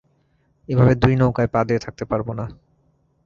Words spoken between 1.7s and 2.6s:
থাকতে পারব না।